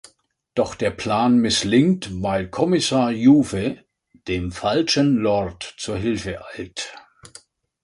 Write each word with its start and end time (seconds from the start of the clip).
Doch 0.55 0.73
der 0.73 0.89
Plan 0.89 1.37
misslingt, 1.37 2.23
weil 2.23 2.49
Kommissar 2.49 3.11
Juve 3.11 3.83
dem 4.27 4.51
falschen 4.51 5.17
Lord 5.17 5.75
zur 5.77 5.95
Hilfe 5.95 6.43
eilt. 6.55 6.91